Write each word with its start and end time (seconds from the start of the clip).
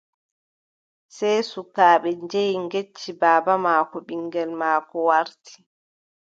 Sey 1.15 1.39
sukaaɓe 1.51 2.09
njehi 2.23 2.55
ngecci 2.65 3.11
baaba 3.21 3.53
maako 3.65 3.97
ɓiŋngel 4.07 4.49
maako 4.61 4.97
warti. 5.07 5.55